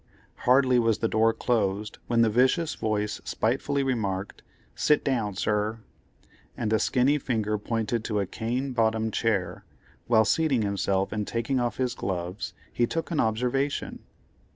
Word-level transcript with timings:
Hardly 0.47 0.79
was 0.79 0.97
the 0.97 1.07
door 1.07 1.31
closed, 1.31 1.99
when 2.07 2.21
the 2.23 2.29
vicious 2.31 2.73
voice 2.73 3.21
spitefully 3.23 3.83
remarked, 3.83 4.41
"Sit 4.73 5.03
down, 5.05 5.35
sir;" 5.35 5.77
and 6.57 6.73
a 6.73 6.79
skinny 6.79 7.19
finger 7.19 7.59
pointed 7.59 8.03
to 8.05 8.19
a 8.19 8.25
cane 8.25 8.71
bottomed 8.73 9.13
chair. 9.13 9.63
While 10.07 10.25
seating 10.25 10.63
himself 10.63 11.11
and 11.11 11.27
taking 11.27 11.59
off 11.59 11.77
his 11.77 11.93
gloves, 11.93 12.55
he 12.73 12.87
took 12.87 13.11
an 13.11 13.19
observation. 13.19 13.99